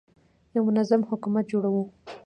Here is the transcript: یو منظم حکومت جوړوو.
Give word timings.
یو 0.55 0.63
منظم 0.67 1.01
حکومت 1.09 1.45
جوړوو. 1.51 1.83